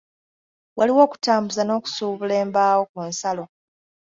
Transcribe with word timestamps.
Waliwo 0.77 0.99
okutambuza 1.07 1.61
n'okusuubula 1.63 2.33
embaawo 2.43 2.81
ku 2.91 2.99
nsalo. 3.09 3.45